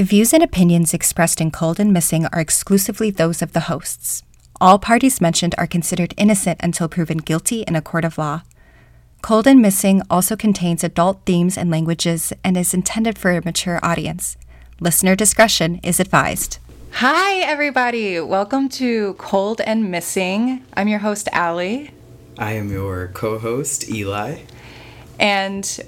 [0.00, 4.22] The views and opinions expressed in Cold and Missing are exclusively those of the hosts.
[4.58, 8.40] All parties mentioned are considered innocent until proven guilty in a court of law.
[9.20, 13.78] Cold and Missing also contains adult themes and languages and is intended for a mature
[13.82, 14.38] audience.
[14.80, 16.56] Listener discretion is advised.
[16.92, 18.20] Hi, everybody.
[18.20, 20.64] Welcome to Cold and Missing.
[20.78, 21.90] I'm your host, Ali.
[22.38, 24.38] I am your co host, Eli.
[25.18, 25.78] And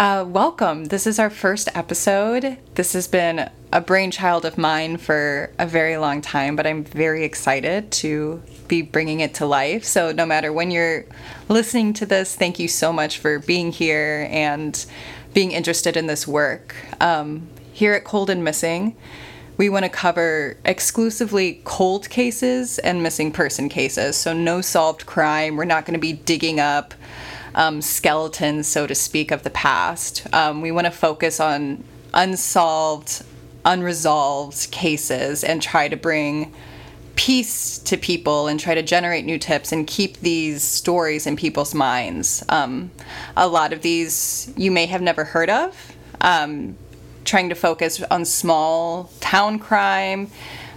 [0.00, 0.86] uh, welcome.
[0.86, 2.56] This is our first episode.
[2.74, 7.22] This has been a brainchild of mine for a very long time, but I'm very
[7.22, 9.84] excited to be bringing it to life.
[9.84, 11.04] So, no matter when you're
[11.50, 14.86] listening to this, thank you so much for being here and
[15.34, 16.74] being interested in this work.
[16.98, 18.96] Um, here at Cold and Missing,
[19.58, 24.16] we want to cover exclusively cold cases and missing person cases.
[24.16, 25.56] So, no solved crime.
[25.56, 26.94] We're not going to be digging up
[27.54, 30.26] um, skeletons, so to speak, of the past.
[30.32, 33.22] Um, we want to focus on unsolved,
[33.64, 36.52] unresolved cases and try to bring
[37.16, 41.74] peace to people and try to generate new tips and keep these stories in people's
[41.74, 42.42] minds.
[42.48, 42.90] Um,
[43.36, 45.92] a lot of these you may have never heard of.
[46.22, 46.76] Um,
[47.24, 50.30] trying to focus on small town crime,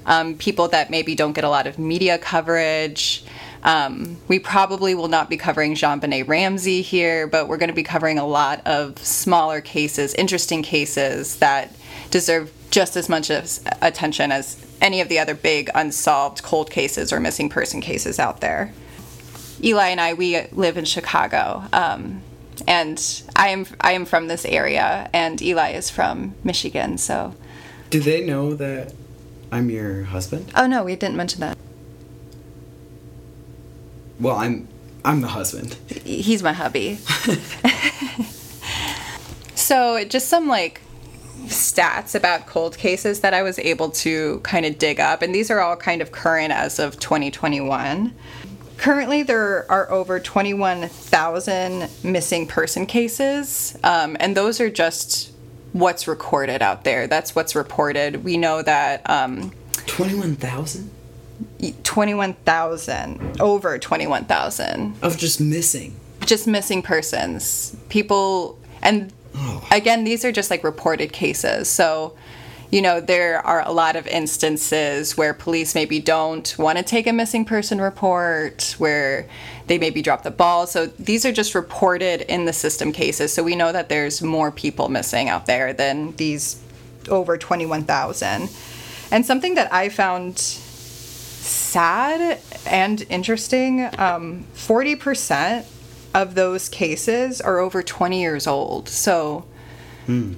[0.05, 3.23] um, people that maybe don't get a lot of media coverage.
[3.63, 7.83] Um, we probably will not be covering JonBenét Ramsey here, but we're going to be
[7.83, 11.73] covering a lot of smaller cases, interesting cases that
[12.11, 17.13] deserve just as much as attention as any of the other big unsolved cold cases
[17.13, 18.73] or missing person cases out there.
[19.63, 21.63] Eli and I, we live in Chicago.
[21.71, 22.21] Um,
[22.67, 26.97] and I am I am from this area, and Eli is from Michigan.
[26.97, 27.35] So,
[27.89, 28.93] do they know that
[29.51, 30.51] I'm your husband?
[30.55, 31.57] Oh no, we didn't mention that.
[34.19, 34.67] Well, I'm
[35.05, 35.75] I'm the husband.
[36.05, 36.95] He's my hubby.
[39.55, 40.81] so, just some like
[41.45, 45.51] stats about cold cases that I was able to kind of dig up, and these
[45.51, 48.13] are all kind of current as of 2021.
[48.77, 55.31] Currently, there are over 21,000 missing person cases, um, and those are just
[55.73, 57.07] what's recorded out there.
[57.07, 58.23] That's what's reported.
[58.23, 59.09] We know that.
[59.09, 59.51] Um,
[59.87, 60.89] 21,000?
[61.83, 64.95] 21,000, over 21,000.
[65.01, 65.95] Of just missing?
[66.21, 67.75] Just missing persons.
[67.89, 69.67] People, and oh.
[69.71, 71.69] again, these are just like reported cases.
[71.69, 72.15] So
[72.73, 77.05] you know, there are a lot of instances where police maybe don't want to take
[77.05, 79.29] a missing person report, where
[79.67, 80.65] they maybe drop the ball.
[80.65, 83.31] So these are just reported in the system cases.
[83.31, 86.59] So we know that there's more people missing out there than these
[87.09, 88.49] over 21,000.
[89.11, 90.57] And something that I found
[91.43, 95.65] sad and interesting um, 40%
[96.13, 98.89] of those cases are over 20 years old.
[98.89, 99.45] So.
[100.05, 100.33] Hmm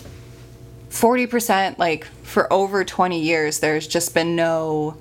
[0.96, 4.96] 40% like for over 20 years there's just been no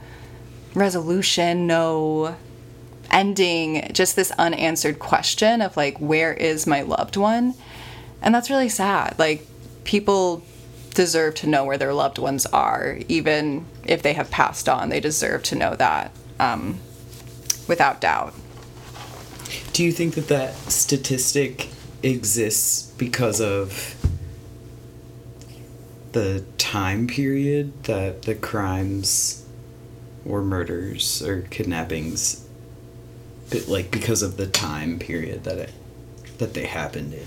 [0.75, 2.36] resolution no
[3.12, 7.54] ending just this unanswered question of like where is my loved one
[8.22, 9.47] and that's really sad like
[9.84, 10.42] people
[10.94, 15.00] deserve to know where their loved ones are even if they have passed on they
[15.00, 16.10] deserve to know that
[16.41, 16.78] um,
[17.69, 18.34] without doubt.
[19.72, 21.69] Do you think that that statistic
[22.03, 23.97] exists because of
[26.12, 29.44] the time period that the crimes
[30.25, 32.47] or murders or kidnappings
[33.69, 35.72] like because of the time period that it
[36.38, 37.27] that they happened in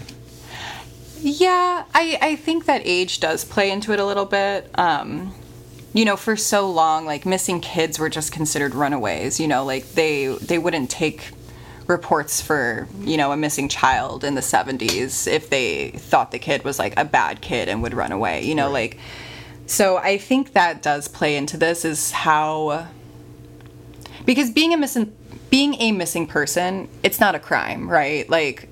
[1.21, 5.33] yeah i i think that age does play into it a little bit um
[5.93, 9.93] you know for so long like missing kids were just considered runaways you know like
[9.93, 11.31] they they wouldn't take
[11.87, 16.63] reports for you know a missing child in the 70s if they thought the kid
[16.63, 18.73] was like a bad kid and would run away you know right.
[18.73, 18.99] like
[19.65, 22.87] so i think that does play into this is how
[24.25, 25.15] because being a missing
[25.49, 28.69] being a missing person it's not a crime right like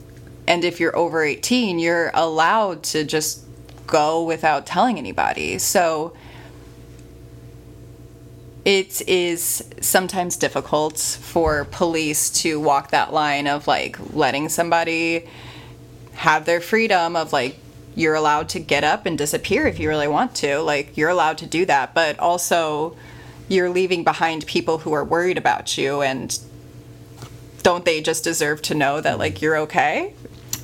[0.48, 3.46] and if you're over 18 you're allowed to just
[3.88, 5.58] go without telling anybody.
[5.60, 6.14] So
[8.64, 15.28] it is sometimes difficult for police to walk that line of like letting somebody
[16.14, 17.58] have their freedom of like
[17.94, 20.60] you're allowed to get up and disappear if you really want to.
[20.60, 22.98] Like you're allowed to do that but also
[23.48, 26.40] you're leaving behind people who are worried about you and
[27.62, 30.14] don't they just deserve to know that like you're okay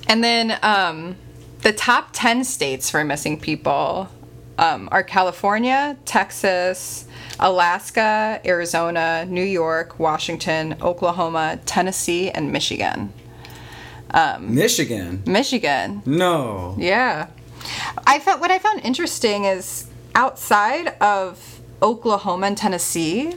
[0.08, 1.16] and then um,
[1.62, 4.10] the top 10 states for missing people
[4.58, 7.06] um, are california texas
[7.42, 13.12] Alaska, Arizona, New York, Washington, Oklahoma, Tennessee, and Michigan.
[14.14, 15.24] Um, Michigan.
[15.26, 16.04] Michigan.
[16.06, 16.76] No.
[16.78, 17.28] Yeah.
[18.06, 23.34] I thought what I found interesting is outside of Oklahoma and Tennessee,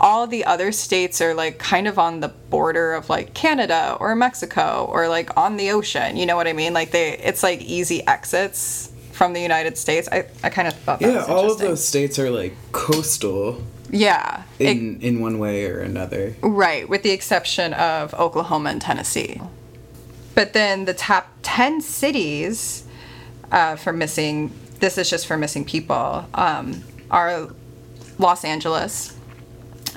[0.00, 4.14] all the other states are like kind of on the border of like Canada or
[4.14, 6.16] Mexico or like on the ocean.
[6.16, 6.72] You know what I mean?
[6.72, 10.08] Like they, it's like easy exits from the United States.
[10.12, 14.44] I, I kind of thought that Yeah, all of those states are like coastal Yeah,
[14.60, 16.34] it- in in one way or another.
[16.42, 19.40] right, with the exception of Oklahoma and Tennessee.
[20.36, 22.84] But then the top 10 cities
[23.50, 27.48] uh, for missing, this is just for missing people, um, are
[28.20, 29.16] Los Angeles,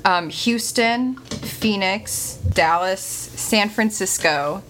[0.05, 4.63] um, Houston, Phoenix, Dallas, San Francisco,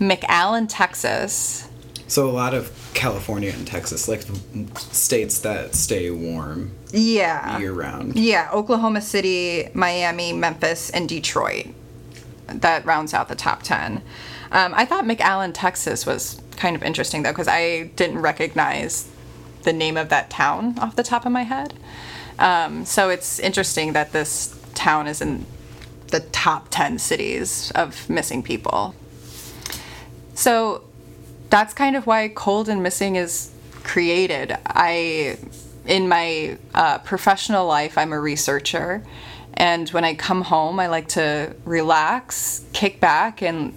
[0.00, 1.68] McAllen, Texas.
[2.08, 4.22] So a lot of California and Texas, like
[4.78, 7.58] states that stay warm Yeah.
[7.58, 8.16] year round.
[8.16, 11.66] Yeah, Oklahoma City, Miami, Memphis, and Detroit.
[12.46, 14.02] That rounds out the top 10.
[14.52, 19.08] Um, I thought McAllen, Texas was kind of interesting though, because I didn't recognize
[19.64, 21.74] the name of that town off the top of my head.
[22.38, 25.46] Um, so it's interesting that this town is in
[26.08, 28.94] the top 10 cities of missing people.
[30.34, 30.84] So
[31.50, 33.50] that's kind of why cold and missing is
[33.82, 34.56] created.
[34.66, 35.38] I,
[35.86, 39.02] in my uh, professional life, I'm a researcher,
[39.54, 43.74] and when I come home, I like to relax, kick back, and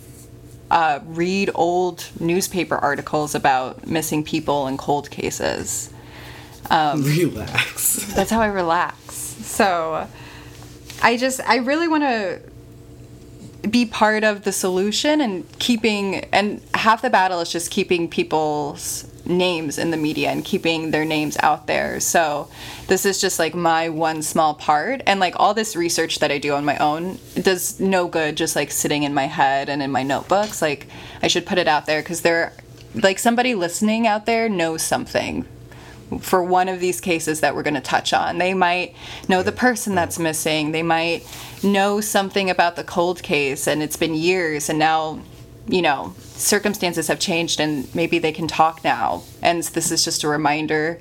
[0.70, 5.92] uh, read old newspaper articles about missing people and cold cases.
[6.98, 8.14] Relax.
[8.16, 9.16] That's how I relax.
[9.16, 10.08] So
[11.02, 12.42] I just, I really want to
[13.70, 19.06] be part of the solution and keeping, and half the battle is just keeping people's
[19.26, 22.00] names in the media and keeping their names out there.
[22.00, 22.50] So
[22.88, 25.02] this is just like my one small part.
[25.06, 28.56] And like all this research that I do on my own does no good just
[28.56, 30.62] like sitting in my head and in my notebooks.
[30.62, 30.88] Like
[31.22, 32.54] I should put it out there because there,
[32.96, 35.46] like somebody listening out there knows something
[36.22, 38.38] for one of these cases that we're going to touch on.
[38.38, 38.96] They might
[39.28, 40.72] know the person that's missing.
[40.72, 41.26] They might
[41.64, 45.20] know something about the cold case and it's been years and now,
[45.68, 49.24] you know, circumstances have changed and maybe they can talk now.
[49.42, 51.00] And this is just a reminder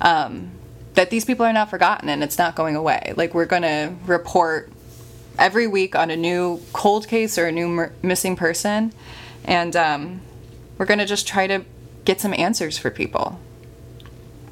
[0.00, 0.50] um,
[0.94, 3.14] that these people are not forgotten and it's not going away.
[3.16, 4.70] Like we're going to report
[5.38, 8.92] every week on a new cold case or a new mur- missing person.
[9.44, 10.20] And um,
[10.76, 11.64] we're going to just try to
[12.04, 13.38] get some answers for people.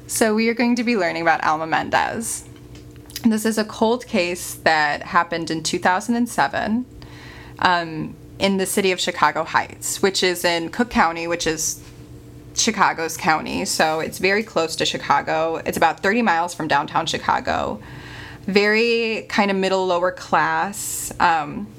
[0.09, 2.43] So, we are going to be learning about Alma Mendez.
[3.23, 6.83] This is a cold case that happened in 2007
[7.59, 11.83] um, in the city of Chicago Heights, which is in Cook County, which is
[12.55, 13.65] Chicago's county.
[13.65, 15.57] So, it's very close to Chicago.
[15.57, 17.79] It's about 30 miles from downtown Chicago.
[18.47, 21.13] Very kind of middle lower class.
[21.19, 21.71] Um,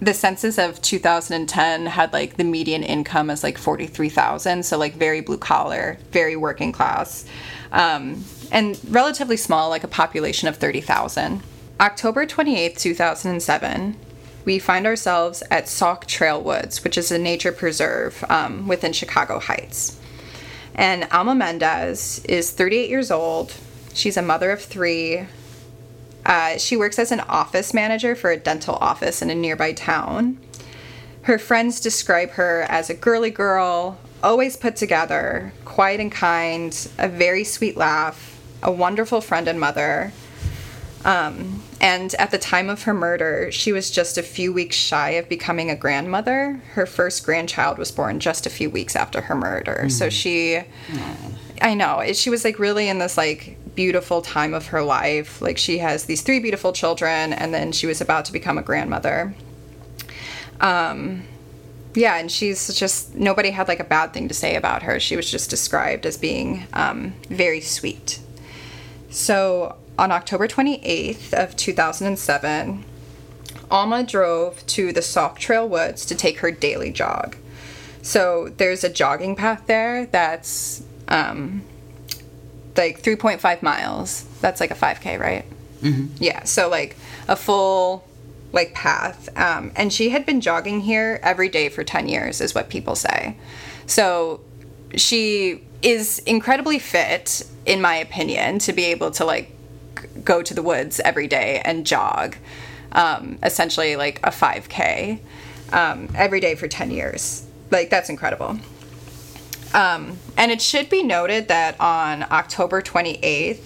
[0.00, 5.20] the census of 2010 had like the median income as like 43,000 so like very
[5.20, 7.24] blue collar very working class
[7.72, 11.42] um, and relatively small like a population of 30,000
[11.80, 13.96] October 28, 2007
[14.44, 19.38] we find ourselves at Sauk Trail Woods which is a nature preserve um, within Chicago
[19.38, 19.98] Heights.
[20.74, 23.54] And Alma Mendez is 38 years old.
[23.94, 25.26] She's a mother of three
[26.26, 30.38] uh, she works as an office manager for a dental office in a nearby town.
[31.22, 37.08] Her friends describe her as a girly girl, always put together, quiet and kind, a
[37.08, 40.12] very sweet laugh, a wonderful friend and mother.
[41.04, 45.10] Um, and at the time of her murder, she was just a few weeks shy
[45.10, 46.62] of becoming a grandmother.
[46.72, 49.90] Her first grandchild was born just a few weeks after her murder.
[49.90, 50.60] So she,
[51.60, 55.40] I know, she was like really in this like beautiful time of her life.
[55.42, 58.62] Like she has these three beautiful children, and then she was about to become a
[58.62, 59.34] grandmother.
[60.60, 61.24] Um,
[61.94, 64.98] yeah, and she's just nobody had like a bad thing to say about her.
[64.98, 68.20] She was just described as being um, very sweet.
[69.10, 72.84] So on October 28th of 2007,
[73.70, 77.36] Alma drove to the Sauk Trail Woods to take her daily jog.
[78.02, 81.62] So there's a jogging path there that's um,
[82.76, 84.24] like 3.5 miles.
[84.40, 85.44] That's like a 5K, right?
[85.82, 86.22] Mm-hmm.
[86.22, 86.96] Yeah, so like
[87.28, 88.04] a full
[88.52, 89.28] like path.
[89.36, 92.94] Um, and she had been jogging here every day for 10 years, is what people
[92.94, 93.36] say.
[93.86, 94.40] So
[94.96, 99.50] she is incredibly fit, in my opinion, to be able to like
[100.24, 102.36] go to the woods every day and jog,
[102.92, 105.18] um, essentially like a 5K
[105.72, 107.46] um, every day for 10 years.
[107.70, 108.58] Like, that's incredible.
[109.74, 113.60] Um, and it should be noted that on October 28th,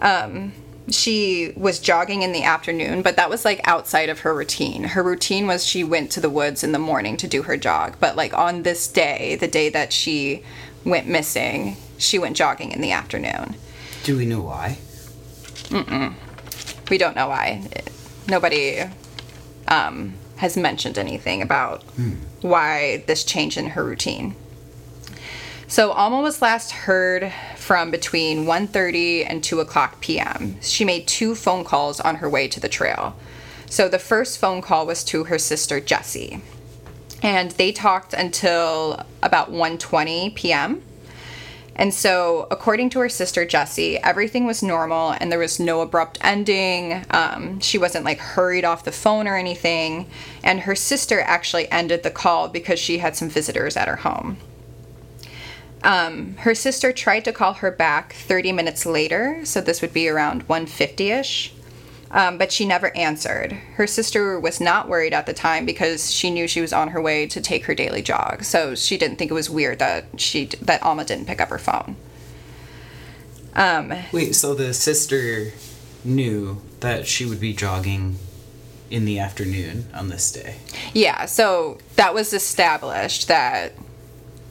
[0.00, 0.52] um,
[0.90, 4.84] she was jogging in the afternoon, but that was like outside of her routine.
[4.84, 7.96] Her routine was she went to the woods in the morning to do her jog.
[8.00, 10.42] But like on this day, the day that she
[10.84, 13.54] went missing, she went jogging in the afternoon.
[14.02, 14.78] Do we know why?
[16.90, 17.66] We don't know why.
[18.28, 18.82] Nobody
[19.68, 21.82] um, has mentioned anything about
[22.42, 24.34] why this change in her routine.
[25.66, 30.56] So Alma was last heard from between 1.30 and 2 o'clock p.m.
[30.60, 33.16] She made two phone calls on her way to the trail.
[33.66, 36.42] So the first phone call was to her sister Jessie.
[37.22, 40.82] And they talked until about 1.20 p.m.
[41.76, 46.18] And so, according to her sister Jessie, everything was normal and there was no abrupt
[46.20, 47.04] ending.
[47.10, 50.06] Um, she wasn't like hurried off the phone or anything.
[50.44, 54.36] And her sister actually ended the call because she had some visitors at her home.
[55.84, 60.08] Um, her sister tried to call her back 30 minutes later, so this would be
[60.08, 61.52] around 150-ish,
[62.10, 63.52] um, but she never answered.
[63.52, 67.02] Her sister was not worried at the time because she knew she was on her
[67.02, 70.46] way to take her daily jog, so she didn't think it was weird that she
[70.62, 71.96] that Alma didn't pick up her phone.
[73.54, 75.52] Um, Wait, so the sister
[76.02, 78.16] knew that she would be jogging
[78.90, 80.56] in the afternoon on this day.
[80.94, 83.72] Yeah, so that was established that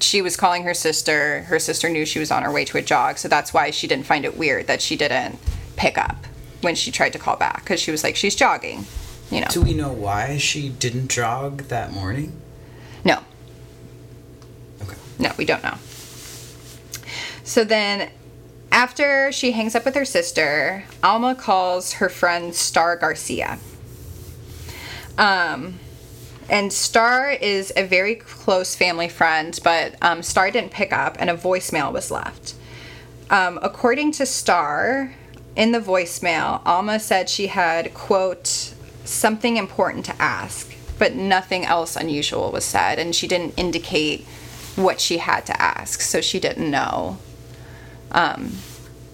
[0.03, 1.41] she was calling her sister.
[1.43, 3.87] Her sister knew she was on her way to a jog, so that's why she
[3.87, 5.39] didn't find it weird that she didn't
[5.75, 6.17] pick up
[6.61, 8.85] when she tried to call back because she was like, she's jogging,
[9.31, 9.47] you know.
[9.49, 12.39] Do we know why she didn't jog that morning?
[13.03, 13.19] No,
[14.81, 14.97] Okay.
[15.19, 15.75] no, we don't know.
[17.43, 18.09] So then,
[18.71, 23.59] after she hangs up with her sister, Alma calls her friend Star Garcia.
[25.17, 25.79] Um,
[26.49, 31.29] and Star is a very close family friend, but um, Star didn't pick up, and
[31.29, 32.55] a voicemail was left.
[33.29, 35.13] Um, according to Star,
[35.55, 38.73] in the voicemail, Alma said she had, quote,
[39.05, 44.25] something important to ask, but nothing else unusual was said, and she didn't indicate
[44.75, 47.17] what she had to ask, so she didn't know.
[48.11, 48.53] Um,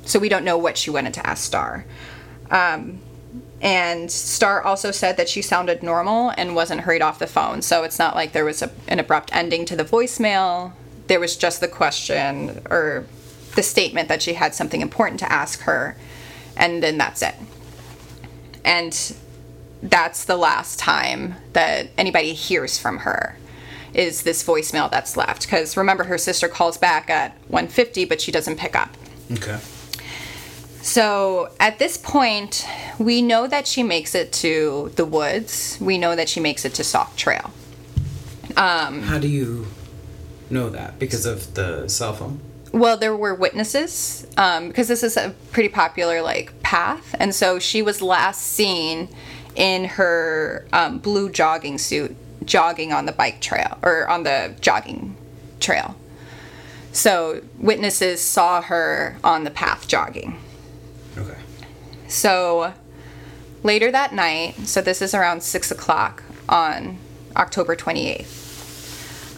[0.05, 1.85] so we don't know what she wanted to ask Star.
[2.49, 2.99] Um,
[3.61, 7.61] and Star also said that she sounded normal and wasn't hurried off the phone.
[7.61, 10.73] So it's not like there was a, an abrupt ending to the voicemail.
[11.07, 13.05] There was just the question or
[13.55, 15.97] the statement that she had something important to ask her,
[16.55, 17.35] and then that's it.
[18.63, 19.15] And
[19.81, 23.37] that's the last time that anybody hears from her
[23.93, 28.31] is this voicemail that's left because remember her sister calls back at 150 but she
[28.31, 28.95] doesn't pick up
[29.31, 29.59] Okay.
[30.81, 32.65] So at this point,
[32.97, 35.77] we know that she makes it to the woods.
[35.81, 37.51] We know that she makes it to Sauk Trail.
[38.55, 39.67] Um, How do you
[40.49, 40.97] know that?
[40.99, 42.39] Because of the cell phone?
[42.71, 47.59] well, there were witnesses um, because this is a pretty popular like path, and so
[47.59, 49.09] she was last seen
[49.55, 55.15] in her um, blue jogging suit, jogging on the bike trail or on the jogging
[55.59, 55.95] trail.
[56.91, 60.39] So witnesses saw her on the path jogging.
[62.09, 62.73] So
[63.63, 66.97] later that night, so this is around six o'clock on
[67.37, 68.39] October 28th,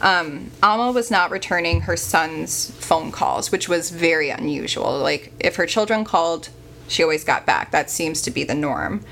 [0.01, 4.97] um, Alma was not returning her son's phone calls, which was very unusual.
[4.97, 6.49] Like, if her children called,
[6.87, 7.71] she always got back.
[7.71, 9.03] That seems to be the norm.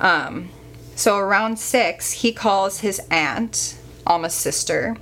[0.00, 0.48] Um,
[0.96, 4.96] so around six, he calls his aunt, Alma's sister.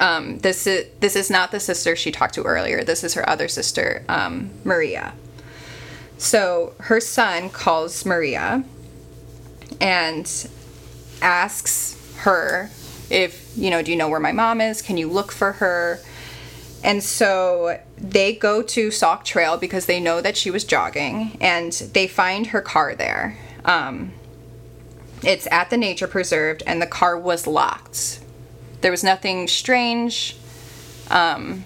[0.00, 2.84] Um, this is this is not the sister she talked to earlier.
[2.84, 5.14] This is her other sister, um, Maria.
[6.18, 8.64] So her son calls Maria
[9.80, 10.48] and
[11.22, 12.70] asks her
[13.08, 14.82] if, you know, do you know where my mom is?
[14.82, 16.00] Can you look for her?
[16.82, 21.72] And so they go to Sauk Trail because they know that she was jogging and
[21.72, 23.38] they find her car there.
[23.64, 24.12] Um,
[25.22, 28.20] it's at the nature preserve and the car was locked.
[28.80, 30.36] There was nothing strange
[31.10, 31.64] um,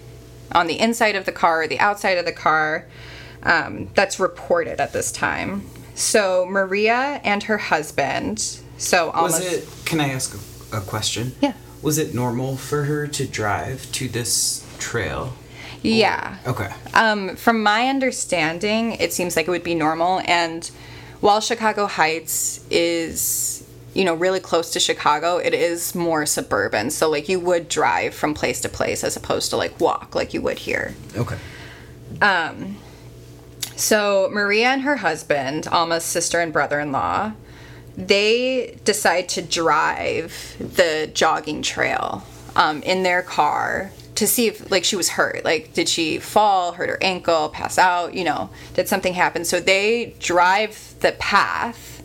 [0.51, 2.87] on the inside of the car or the outside of the car
[3.43, 5.69] um, that's reported at this time.
[5.95, 8.39] So Maria and her husband,
[8.77, 9.85] so almost Was it?
[9.85, 10.35] Can I ask
[10.73, 11.33] a, a question?
[11.41, 11.53] Yeah.
[11.81, 15.33] Was it normal for her to drive to this trail?
[15.83, 16.37] yeah.
[16.47, 16.69] Okay.
[16.93, 20.21] Um, from my understanding, it seems like it would be normal.
[20.25, 20.65] And
[21.19, 26.89] while Chicago Heights is, you know, really close to Chicago, it is more suburban.
[26.89, 30.33] So, like, you would drive from place to place as opposed to, like, walk like
[30.33, 30.95] you would here.
[31.17, 31.37] Okay.
[33.75, 37.33] So, Maria and her husband, Alma's sister and brother in law,
[37.97, 42.23] they decide to drive the jogging trail
[42.55, 45.43] um, in their car to see if, like, she was hurt.
[45.43, 48.13] Like, did she fall, hurt her ankle, pass out?
[48.13, 49.43] You know, did something happen?
[49.43, 52.03] So, they drive the path,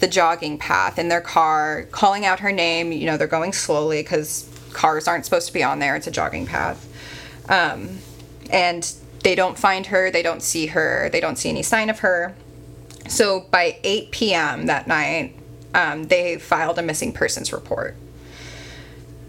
[0.00, 2.92] the jogging path in their car, calling out her name.
[2.92, 5.96] You know, they're going slowly because cars aren't supposed to be on there.
[5.96, 6.86] It's a jogging path.
[7.50, 7.98] Um,
[8.50, 8.90] and
[9.22, 12.34] they don't find her, they don't see her, they don't see any sign of her.
[13.08, 14.66] So by 8 p.m.
[14.66, 15.34] that night,
[15.74, 17.96] um, they filed a missing persons report.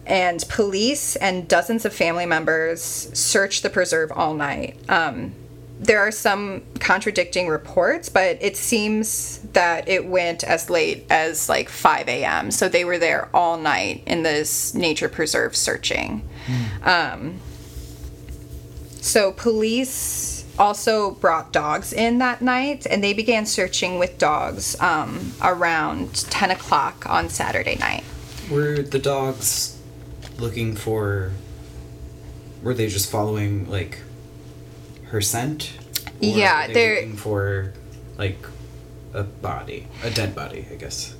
[0.05, 4.75] And police and dozens of family members searched the preserve all night.
[4.89, 5.33] Um,
[5.79, 11.69] there are some contradicting reports, but it seems that it went as late as like
[11.69, 12.51] 5 a.m.
[12.51, 16.27] So they were there all night in this nature preserve searching.
[16.83, 17.39] Um,
[19.01, 25.31] so police also brought dogs in that night and they began searching with dogs um,
[25.41, 28.03] around 10 o'clock on Saturday night.
[28.51, 29.79] Were the dogs
[30.37, 31.31] looking for?
[32.61, 33.99] Were they just following like
[35.05, 35.77] her scent?
[36.19, 37.73] Yeah, they they're- looking for
[38.17, 38.45] like
[39.13, 41.15] a body, a dead body, I guess.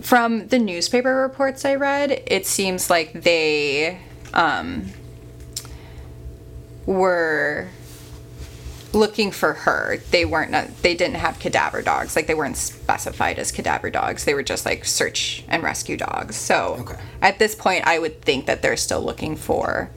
[0.00, 4.00] From the newspaper reports I read, it seems like they
[4.32, 4.86] um,
[6.86, 7.68] were
[8.92, 9.96] looking for her.
[10.10, 10.50] They weren't.
[10.52, 12.14] Not, they didn't have cadaver dogs.
[12.14, 14.24] Like they weren't specified as cadaver dogs.
[14.24, 16.36] They were just like search and rescue dogs.
[16.36, 16.96] So Okay.
[17.20, 19.90] at this point, I would think that they're still looking for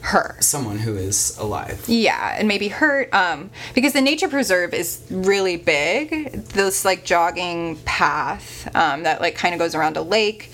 [0.00, 0.36] her.
[0.40, 1.82] Someone who is alive.
[1.86, 3.12] Yeah, and maybe hurt.
[3.14, 6.32] Um, because the nature preserve is really big.
[6.48, 10.50] This like jogging path um, that like kind of goes around a lake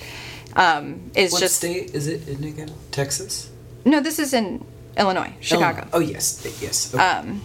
[0.55, 2.71] um, is What just state is it in again?
[2.93, 3.51] Texas.
[3.85, 4.01] no.
[4.01, 4.65] This is in
[4.99, 5.79] Illinois, Chicago.
[5.79, 5.91] Illinois.
[5.93, 6.95] Oh yes, yes.
[6.95, 7.03] Okay.
[7.03, 7.41] Um,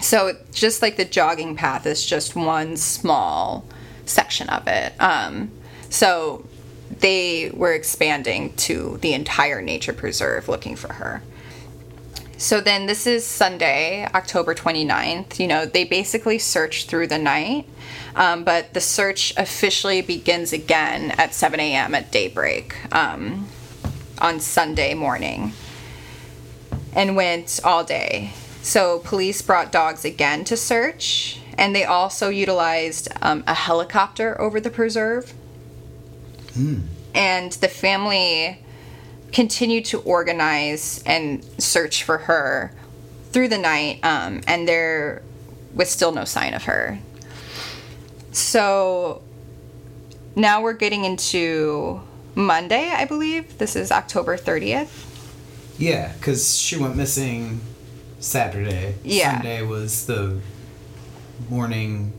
[0.00, 3.64] so just like the jogging path is just one small
[4.06, 4.92] section of it.
[5.00, 5.50] Um,
[5.88, 6.44] so
[7.00, 11.22] they were expanding to the entire nature preserve looking for her.
[12.36, 15.38] So then this is Sunday, October 29th.
[15.38, 17.66] You know, they basically search through the night,
[18.16, 21.94] um, but the search officially begins again at 7 a.m.
[21.94, 23.48] at daybreak um,
[24.18, 25.52] on Sunday morning
[26.94, 28.32] and went all day.
[28.62, 34.60] So police brought dogs again to search, and they also utilized um, a helicopter over
[34.60, 35.34] the preserve.
[37.14, 38.64] And the family
[39.32, 42.72] continued to organize and search for her
[43.32, 45.22] through the night, um, and there
[45.74, 46.98] was still no sign of her.
[48.30, 49.22] So
[50.36, 52.00] now we're getting into
[52.34, 53.58] Monday, I believe.
[53.58, 55.13] This is October 30th.
[55.78, 57.60] Yeah, because she went missing
[58.20, 58.94] Saturday.
[59.02, 59.34] Yeah.
[59.34, 60.38] Sunday was the
[61.50, 62.12] morning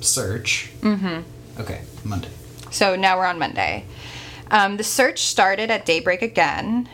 [0.00, 0.70] search.
[0.80, 1.60] Mm-hmm.
[1.60, 2.28] Okay, Monday.
[2.70, 3.84] So now we're on Monday.
[4.50, 6.88] Um, the search started at daybreak again.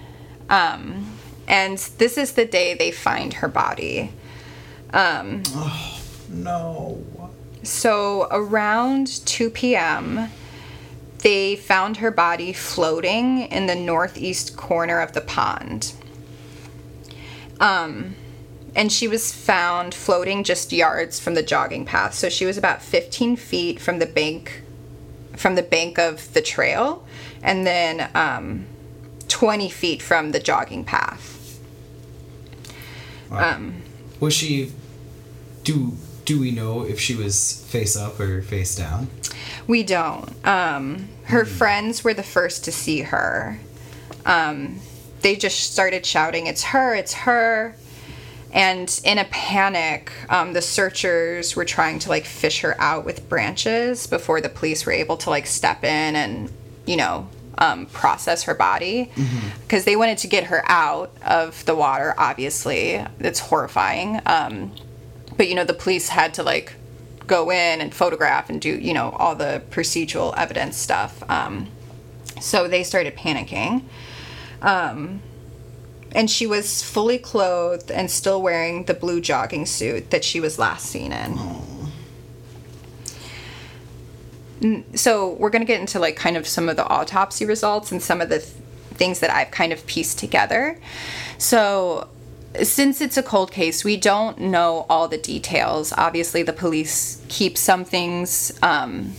[0.48, 1.12] Um,
[1.48, 4.10] and this is the day they find her body.
[4.92, 5.42] Um,
[6.28, 7.04] No.
[7.62, 10.30] so around 2 p.m.,
[11.26, 15.92] they found her body floating in the northeast corner of the pond.
[17.58, 18.14] Um,
[18.76, 22.14] and she was found floating just yards from the jogging path.
[22.14, 24.62] So she was about 15 feet from the bank,
[25.34, 27.04] from the bank of the trail,
[27.42, 28.66] and then um,
[29.26, 31.58] 20 feet from the jogging path.
[33.32, 33.82] Um,
[34.20, 34.70] Was she?
[35.64, 39.08] Do do we know if she was face up or face down?
[39.66, 40.28] We don't.
[40.46, 43.58] Um, her friends were the first to see her.
[44.26, 44.80] Um,
[45.22, 47.76] they just started shouting, It's her, it's her.
[48.52, 53.28] And in a panic, um, the searchers were trying to like fish her out with
[53.28, 56.50] branches before the police were able to like step in and,
[56.86, 59.10] you know, um, process her body
[59.62, 63.04] because they wanted to get her out of the water, obviously.
[63.20, 64.20] It's horrifying.
[64.26, 64.72] Um,
[65.36, 66.74] but, you know, the police had to like
[67.26, 71.22] go in and photograph and do, you know, all the procedural evidence stuff.
[71.28, 71.68] Um,
[72.40, 73.82] so they started panicking.
[74.62, 75.22] Um,
[76.12, 80.58] and she was fully clothed and still wearing the blue jogging suit that she was
[80.58, 81.38] last seen in.
[84.94, 88.02] So we're going to get into like kind of some of the autopsy results and
[88.02, 88.52] some of the th-
[88.94, 90.80] things that I've kind of pieced together.
[91.36, 92.08] So
[92.62, 95.92] since it's a cold case, we don't know all the details.
[95.96, 99.12] Obviously, the police keep some things um,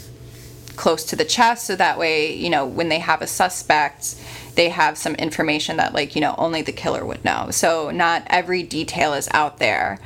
[0.75, 4.15] close to the chest so that way, you know, when they have a suspect,
[4.55, 7.49] they have some information that, like, you know, only the killer would know.
[7.51, 9.99] So, not every detail is out there.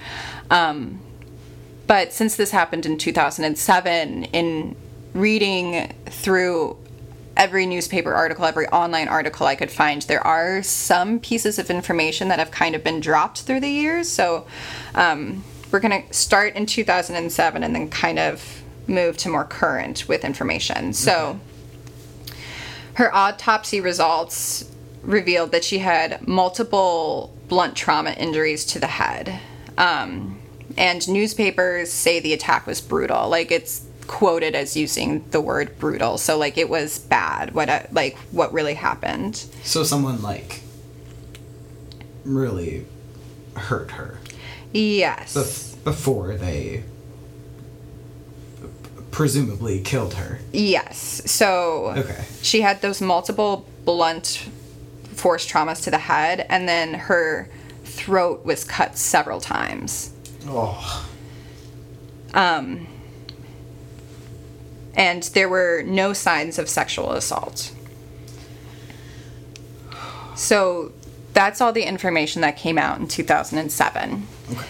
[0.49, 0.99] Um,
[1.87, 4.75] but since this happened in 2007, in
[5.13, 6.77] reading through
[7.37, 12.27] every newspaper article, every online article I could find, there are some pieces of information
[12.27, 14.09] that have kind of been dropped through the years.
[14.09, 14.45] So
[14.95, 20.07] um, we're going to start in 2007 and then kind of move to more current
[20.07, 20.93] with information.
[20.93, 21.39] So
[22.95, 24.69] her autopsy results
[25.01, 29.39] revealed that she had multiple blunt trauma injuries to the head.
[29.77, 30.39] Um,
[30.77, 33.29] and newspapers say the attack was brutal.
[33.29, 36.17] Like it's quoted as using the word brutal.
[36.17, 37.53] So like it was bad.
[37.55, 39.37] What I, like what really happened.
[39.63, 40.61] So someone like
[42.25, 42.85] really
[43.55, 44.19] hurt her
[44.73, 45.33] Yes.
[45.33, 46.83] bef- before they
[49.11, 50.39] presumably killed her.
[50.51, 51.21] Yes.
[51.25, 52.25] So Okay.
[52.41, 54.45] she had those multiple blunt
[55.15, 57.47] force traumas to the head, and then her
[57.85, 60.11] throat was cut several times.
[60.47, 61.07] Oh.
[62.33, 62.87] Um,
[64.95, 67.73] and there were no signs of sexual assault.
[70.35, 70.91] So
[71.33, 74.27] that's all the information that came out in 2007.
[74.51, 74.65] Okay.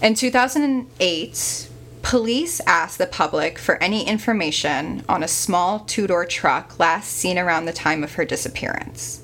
[0.00, 1.68] In 2008,
[2.02, 7.38] police asked the public for any information on a small two door truck last seen
[7.38, 9.22] around the time of her disappearance.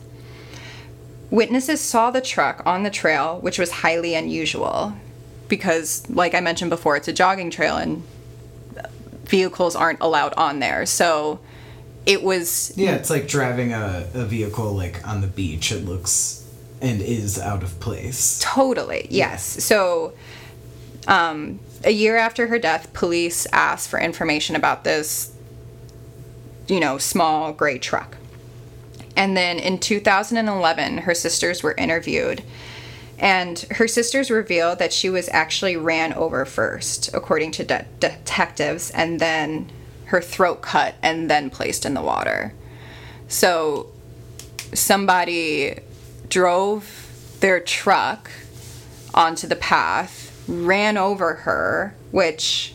[1.30, 4.94] Witnesses saw the truck on the trail, which was highly unusual
[5.48, 8.02] because, like I mentioned before, it's a jogging trail and
[9.28, 10.86] vehicles aren't allowed on there.
[10.86, 11.40] So
[12.06, 15.70] it was Yeah, it's like driving a, a vehicle like on the beach.
[15.70, 16.46] It looks
[16.80, 18.40] and is out of place.
[18.42, 19.42] Totally, yes.
[19.64, 20.14] So,
[21.06, 25.32] um, a year after her death, police asked for information about this,
[26.66, 28.16] you know, small gray truck.
[29.16, 32.42] And then in 2011, her sisters were interviewed.
[33.18, 38.90] And her sisters revealed that she was actually ran over first, according to de- detectives,
[38.90, 39.70] and then
[40.06, 42.54] her throat cut and then placed in the water.
[43.26, 43.88] So
[44.72, 45.80] somebody
[46.28, 48.30] drove their truck
[49.14, 52.74] onto the path, ran over her, which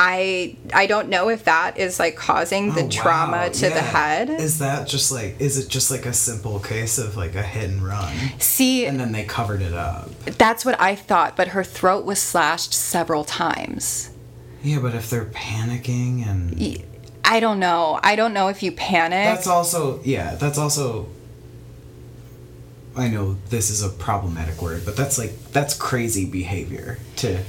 [0.00, 3.80] I I don't know if that is like causing the Oh, trauma wow, to the
[3.82, 4.30] head.
[4.30, 7.68] Is that just like is it just like a simple case of like a hit
[7.70, 8.14] and run?
[8.38, 10.08] See, And then they covered it up.
[10.38, 14.10] that's what I thought, but her throat was slashed several times.
[14.62, 16.82] Yeah, but if they're panicking and
[17.24, 17.98] I don't know.
[18.02, 19.24] I don't know if you panic.
[19.24, 21.08] that's also yeah, that's also
[22.96, 27.42] I know this is a problematic word, but that's like that's crazy behavior to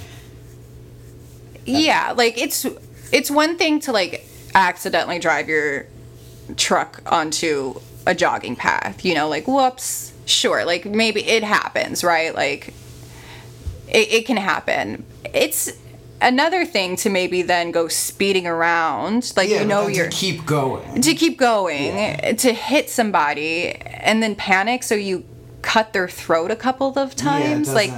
[1.69, 2.65] yeah, like it's
[3.11, 5.85] it's one thing to like accidentally drive your
[6.57, 12.33] truck onto a jogging path, you know, like whoops, sure, like maybe it happens, right?
[12.33, 12.69] Like
[13.87, 15.05] it, it can happen.
[15.33, 15.71] It's
[16.21, 20.45] another thing to maybe then go speeding around, like yeah, you know you're to keep
[20.45, 21.01] going.
[21.01, 22.33] to keep going Yeah.
[22.33, 25.23] to hit somebody and then panic so you
[25.61, 27.91] cut their throat a couple of times yeah, like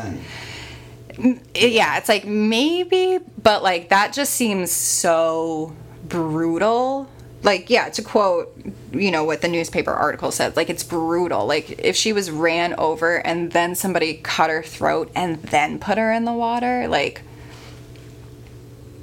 [1.56, 5.76] yeah it's like maybe but like that just seems so
[6.08, 7.10] brutal.
[7.44, 8.56] Like yeah to quote
[8.92, 11.46] you know what the newspaper article said like it's brutal.
[11.46, 15.98] Like if she was ran over and then somebody cut her throat and then put
[15.98, 17.22] her in the water like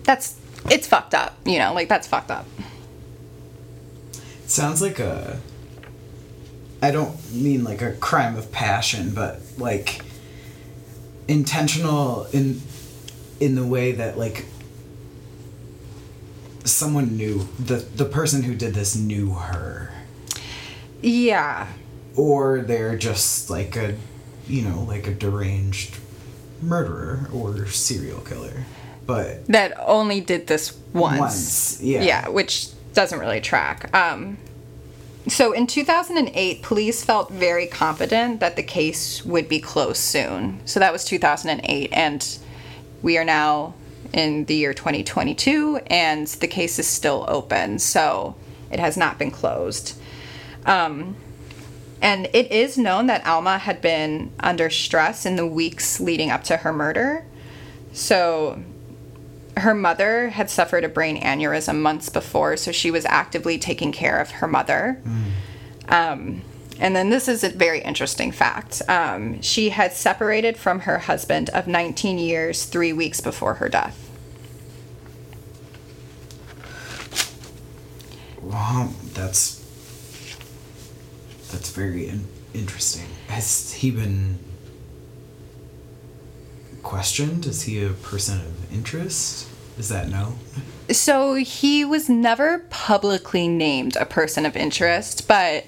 [0.05, 0.37] that's
[0.71, 2.47] it's fucked up you know like that's fucked up.
[4.13, 5.41] It sounds like a
[6.81, 10.01] I don't mean like a crime of passion, but like
[11.29, 12.61] intentional in
[13.41, 14.47] in the way that like
[16.65, 19.93] someone knew the the person who did this knew her
[21.01, 21.69] yeah
[22.17, 23.97] or they're just like a
[24.47, 25.97] you know like a deranged
[26.61, 28.65] murderer or serial killer
[29.09, 31.19] but that only did this once.
[31.19, 32.03] Once, yeah.
[32.03, 33.95] Yeah, which doesn't really track.
[33.97, 34.37] Um,
[35.33, 40.61] so in 2008, police felt very confident that the case would be closed soon.
[40.65, 42.39] So that was 2008, and
[43.03, 43.75] we are now
[44.13, 47.79] in the year 2022, and the case is still open.
[47.79, 48.37] So
[48.71, 49.99] it has not been closed.
[50.67, 51.17] Um,
[52.01, 56.45] and it is known that Alma had been under stress in the weeks leading up
[56.45, 57.25] to her murder.
[57.93, 58.63] So
[59.61, 64.21] her mother had suffered a brain aneurysm months before, so she was actively taking care
[64.21, 65.01] of her mother.
[65.89, 66.43] Um,
[66.79, 68.83] and then this is a very interesting fact.
[68.89, 74.05] Um, she had separated from her husband of 19 years three weeks before her death.
[78.41, 79.57] Wow, that's
[81.51, 83.07] that's very in- interesting.
[83.27, 84.39] Has he been
[86.83, 87.47] questioned?
[87.47, 89.48] Is he a person of interest?
[89.79, 90.35] Is that no?
[90.91, 95.67] So he was never publicly named a person of interest, but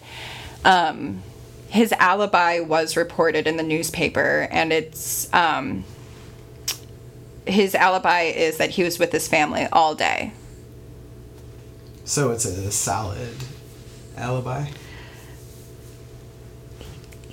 [0.64, 1.22] um,
[1.68, 5.84] his alibi was reported in the newspaper, and it's um,
[7.46, 10.32] his alibi is that he was with his family all day.
[12.04, 13.36] So it's a solid
[14.16, 14.66] alibi.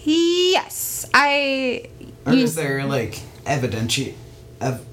[0.03, 1.89] Yes, I.
[2.25, 4.13] Or is there like evidenti-
[4.61, 4.85] ev-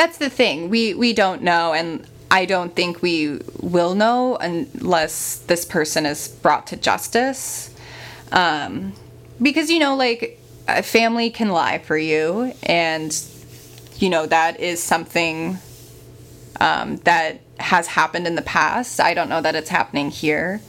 [0.00, 0.70] that's the thing.
[0.70, 6.26] We we don't know, and I don't think we will know unless this person is
[6.26, 7.68] brought to justice.
[8.32, 8.94] Um,
[9.42, 13.14] because you know, like a family can lie for you, and
[13.98, 15.58] you know that is something
[16.60, 19.00] um, that has happened in the past.
[19.00, 20.62] I don't know that it's happening here,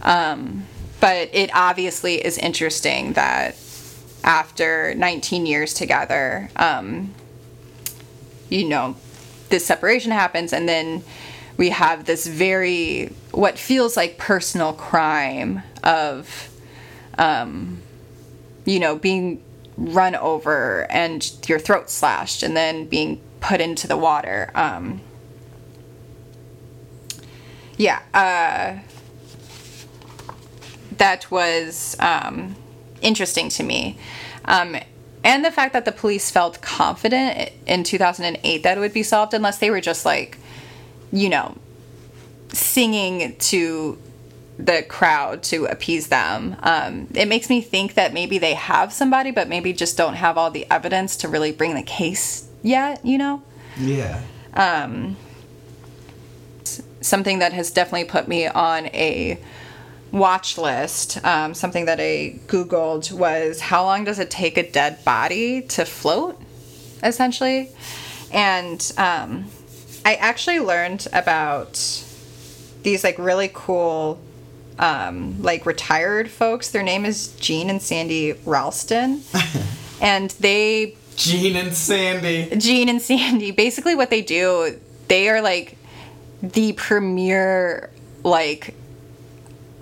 [0.00, 0.64] um,
[0.98, 3.54] but it obviously is interesting that
[4.24, 6.48] after 19 years together.
[6.56, 7.12] Um,
[8.52, 8.96] you know,
[9.48, 11.02] this separation happens, and then
[11.56, 16.50] we have this very, what feels like personal crime of,
[17.18, 17.80] um,
[18.64, 19.42] you know, being
[19.76, 24.50] run over and your throat slashed and then being put into the water.
[24.54, 25.00] Um,
[27.76, 28.78] yeah, uh,
[30.98, 32.54] that was um,
[33.00, 33.98] interesting to me.
[34.44, 34.76] Um,
[35.24, 39.34] and the fact that the police felt confident in 2008 that it would be solved
[39.34, 40.38] unless they were just like
[41.12, 41.56] you know
[42.48, 43.98] singing to
[44.58, 49.30] the crowd to appease them um, it makes me think that maybe they have somebody
[49.30, 53.16] but maybe just don't have all the evidence to really bring the case yet you
[53.16, 53.42] know
[53.78, 54.20] yeah.
[54.54, 55.16] um,
[57.00, 59.38] something that has definitely put me on a
[60.12, 61.24] watch list.
[61.24, 65.84] Um, something that I Googled was how long does it take a dead body to
[65.84, 66.40] float,
[67.02, 67.70] essentially?
[68.30, 69.46] And um,
[70.04, 71.74] I actually learned about
[72.82, 74.20] these like really cool.
[74.78, 79.20] Um, like retired folks, their name is Gene and Sandy Ralston,
[80.00, 82.56] and they Gene and Sandy.
[82.56, 85.76] Gene and Sandy, basically what they do, they are like
[86.42, 87.90] the premier
[88.24, 88.74] like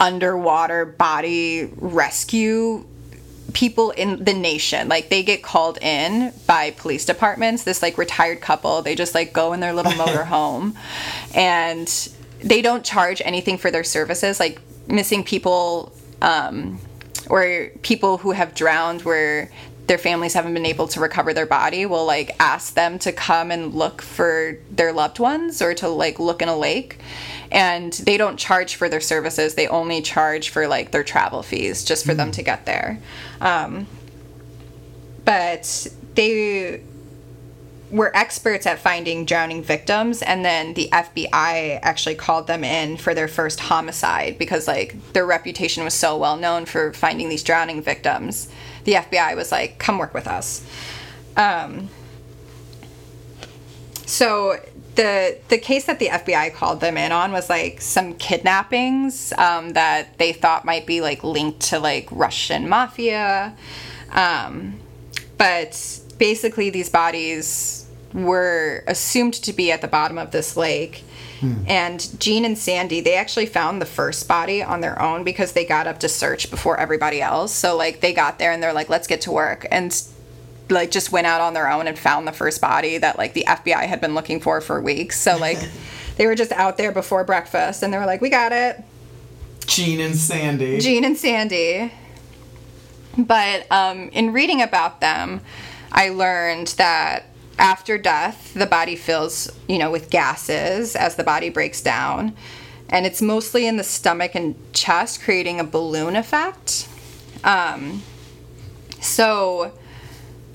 [0.01, 2.85] underwater body rescue
[3.53, 4.89] people in the nation.
[4.89, 7.65] Like they get called in by police departments.
[7.65, 10.77] This like retired couple, they just like go in their little motor home
[11.35, 11.89] and
[12.41, 14.41] they don't charge anything for their services.
[14.41, 16.81] Like missing people um,
[17.29, 19.51] or people who have drowned where
[19.91, 23.51] their families haven't been able to recover their body will like ask them to come
[23.51, 26.99] and look for their loved ones or to like look in a lake.
[27.51, 31.85] And they don't charge for their services they only charge for like their travel fees
[31.85, 33.01] just for them to get there.
[33.41, 33.89] Um,
[35.25, 36.85] but they
[37.91, 43.15] were experts at finding drowning victims and then the FBI actually called them in for
[43.15, 47.83] their first homicide because like their reputation was so well known for finding these drowning
[47.83, 48.49] victims.
[48.85, 50.65] The FBI was like, "Come work with us."
[51.37, 51.89] Um,
[54.07, 54.59] so
[54.95, 59.71] the the case that the FBI called them in on was like some kidnappings um,
[59.71, 63.57] that they thought might be like linked to like Russian mafia,
[64.13, 64.79] um,
[65.39, 71.03] but basically these bodies were assumed to be at the bottom of this lake.
[71.67, 75.65] And Gene and Sandy, they actually found the first body on their own because they
[75.65, 77.51] got up to search before everybody else.
[77.55, 79.67] So like they got there and they're like, let's get to work.
[79.71, 79.91] And
[80.69, 83.45] like just went out on their own and found the first body that like the
[83.49, 85.19] FBI had been looking for for weeks.
[85.19, 85.59] So like
[86.19, 88.85] they were just out there before breakfast and they were like, "We got it."
[89.67, 90.79] Gene and Sandy.
[90.81, 91.91] Gene and Sandy.
[93.17, 95.41] But um, in reading about them,
[95.93, 97.27] I learned that
[97.59, 102.35] after death, the body fills, you know, with gases as the body breaks down,
[102.89, 106.89] and it's mostly in the stomach and chest, creating a balloon effect.
[107.45, 108.03] Um,
[109.01, 109.73] so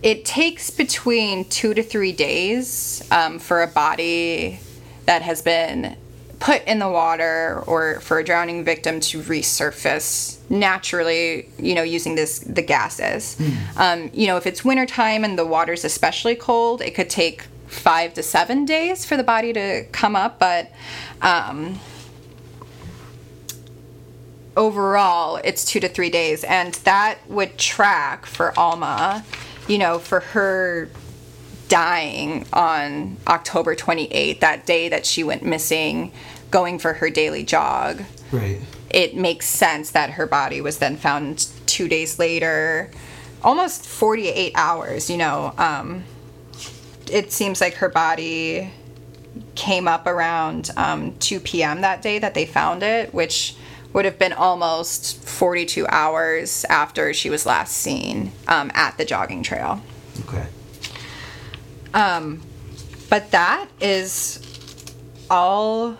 [0.01, 4.59] it takes between two to three days um, for a body
[5.05, 5.95] that has been
[6.39, 12.15] put in the water or for a drowning victim to resurface naturally you know using
[12.15, 13.37] this the gases.
[13.77, 18.13] Um, you know if it's wintertime and the water's especially cold it could take five
[18.13, 20.71] to seven days for the body to come up but
[21.21, 21.79] um,
[24.55, 26.43] overall it's two to three days.
[26.43, 29.23] And that would track for alma
[29.67, 30.89] you know for her
[31.67, 36.11] dying on october 28th that day that she went missing
[36.51, 38.59] going for her daily jog Right.
[38.89, 42.91] it makes sense that her body was then found two days later
[43.43, 46.03] almost 48 hours you know um,
[47.11, 48.71] it seems like her body
[49.55, 53.55] came up around um, 2 p.m that day that they found it which
[53.93, 59.41] would have been almost 42 hours after she was last seen um, at the jogging
[59.43, 59.81] trail
[60.27, 60.45] Okay.
[61.95, 62.41] Um,
[63.09, 64.39] but that is
[65.29, 65.97] all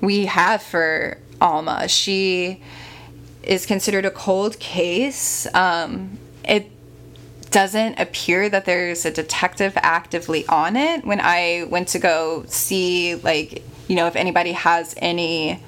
[0.00, 1.86] we have for Alma.
[1.86, 2.62] She
[3.42, 5.46] is considered a cold case.
[5.54, 6.70] Um, it
[7.50, 11.04] doesn't appear that there's a detective actively on it.
[11.04, 15.62] When I went to go see, like, you know, if anybody has any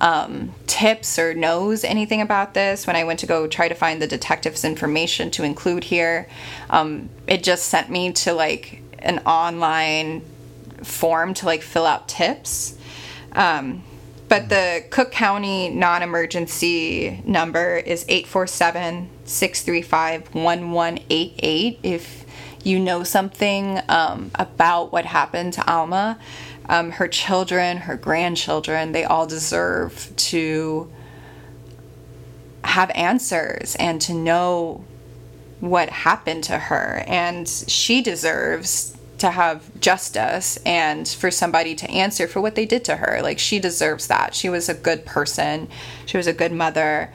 [0.00, 4.00] um, tips or knows anything about this, when I went to go try to find
[4.00, 6.28] the detective's information to include here,
[6.70, 10.22] um, it just sent me to like an online
[10.82, 12.78] form to like fill out tips.
[13.32, 13.84] Um,
[14.28, 22.24] but the Cook County non emergency number is 847 635 1188 if
[22.62, 26.18] you know something um, about what happened to Alma.
[26.70, 30.88] Um, her children, her grandchildren, they all deserve to
[32.62, 34.84] have answers and to know
[35.58, 37.02] what happened to her.
[37.08, 42.84] And she deserves to have justice and for somebody to answer for what they did
[42.84, 43.20] to her.
[43.20, 44.36] Like she deserves that.
[44.36, 45.68] She was a good person.
[46.06, 47.12] She was a good mother.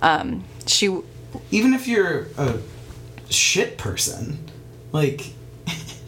[0.00, 1.00] Um, she
[1.50, 2.58] even if you're a
[3.30, 4.50] shit person,
[4.92, 5.32] like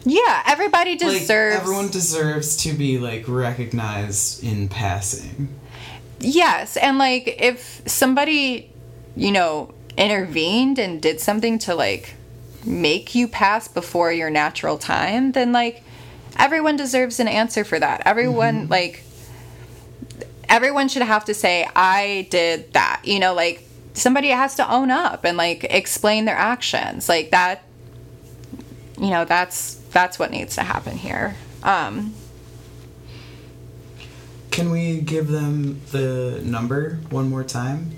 [0.03, 1.29] yeah, everybody deserves.
[1.29, 5.49] Like, everyone deserves to be like recognized in passing.
[6.19, 8.71] Yes, and like if somebody,
[9.15, 12.15] you know, intervened and did something to like
[12.65, 15.83] make you pass before your natural time, then like
[16.37, 18.03] everyone deserves an answer for that.
[18.05, 18.71] Everyone mm-hmm.
[18.71, 19.03] like
[20.49, 23.01] everyone should have to say I did that.
[23.03, 27.09] You know, like somebody has to own up and like explain their actions.
[27.09, 27.63] Like that
[29.01, 31.35] you know, that's that's what needs to happen here.
[31.63, 32.13] Um
[34.51, 37.91] can we give them the number one more time?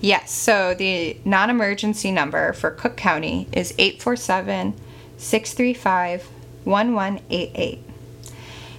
[0.00, 0.30] Yes.
[0.32, 4.74] So the non emergency number for Cook County is 847
[5.16, 6.28] 635
[6.64, 7.80] 1188.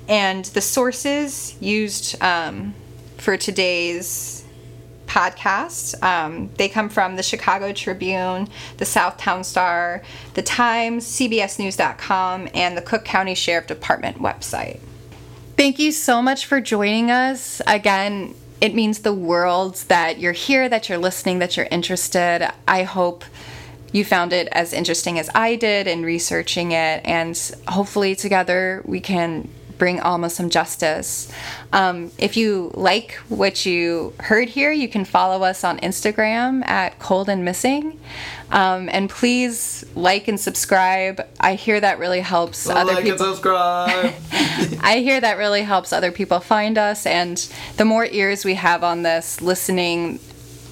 [0.08, 2.74] And the sources used um,
[3.18, 4.39] for today's
[5.10, 10.04] podcast, um, they come from the Chicago Tribune, the Southtown Star,
[10.36, 14.80] the Times, CBSNews.com, and the Cook County Sheriff Department website.
[15.58, 17.62] Thank you so much for joining us.
[17.68, 22.50] Again, it means the world that you're here, that you're listening, that you're interested.
[22.68, 23.26] I hope
[23.92, 27.36] you found it as interesting as I did in researching it, and
[27.68, 31.32] hopefully, together, we can bring Alma some justice.
[31.74, 37.00] Um, if you like what you heard here, you can follow us on Instagram at
[37.00, 38.00] Cold and Missing.
[38.52, 41.26] Um, and please like and subscribe.
[41.40, 43.18] I hear that really helps oh, other like people.
[43.20, 44.14] subscribe.
[44.82, 47.06] I hear that really helps other people find us.
[47.06, 47.38] And
[47.78, 50.20] the more ears we have on this, listening,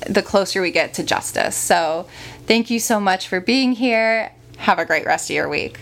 [0.08, 1.56] the closer we get to justice.
[1.56, 2.08] So
[2.46, 4.32] thank you so much for being here.
[4.58, 5.80] Have a great rest of your week.